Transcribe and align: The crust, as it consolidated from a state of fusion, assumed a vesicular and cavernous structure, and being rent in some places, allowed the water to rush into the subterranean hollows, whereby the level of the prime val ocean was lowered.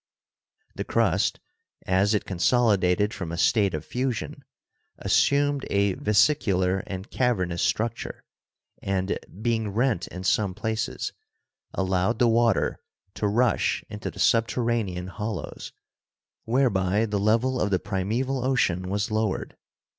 The 0.73 0.83
crust, 0.83 1.39
as 1.85 2.15
it 2.15 2.25
consolidated 2.25 3.13
from 3.13 3.31
a 3.31 3.37
state 3.37 3.75
of 3.75 3.85
fusion, 3.85 4.43
assumed 4.97 5.63
a 5.69 5.93
vesicular 5.93 6.79
and 6.87 7.07
cavernous 7.11 7.61
structure, 7.61 8.23
and 8.81 9.19
being 9.43 9.69
rent 9.69 10.07
in 10.07 10.23
some 10.23 10.55
places, 10.55 11.13
allowed 11.75 12.17
the 12.17 12.27
water 12.27 12.79
to 13.13 13.27
rush 13.27 13.83
into 13.89 14.09
the 14.09 14.17
subterranean 14.17 15.05
hollows, 15.05 15.71
whereby 16.45 17.05
the 17.05 17.19
level 17.19 17.61
of 17.61 17.69
the 17.69 17.77
prime 17.77 18.09
val 18.09 18.43
ocean 18.43 18.89
was 18.89 19.11
lowered. 19.11 19.55